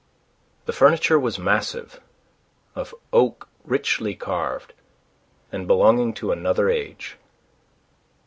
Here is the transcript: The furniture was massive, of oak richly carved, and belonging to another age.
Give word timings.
The 0.65 0.73
furniture 0.73 1.19
was 1.19 1.37
massive, 1.37 2.01
of 2.73 2.95
oak 3.13 3.47
richly 3.63 4.15
carved, 4.15 4.73
and 5.51 5.67
belonging 5.67 6.15
to 6.15 6.31
another 6.31 6.71
age. 6.71 7.19